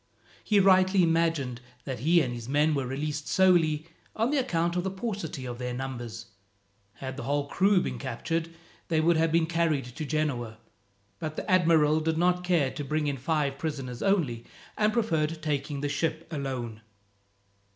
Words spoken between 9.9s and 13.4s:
Genoa; but the admiral did not care to bring in